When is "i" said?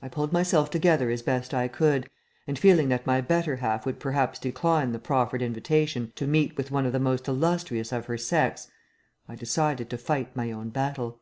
0.00-0.08, 1.52-1.68, 9.28-9.34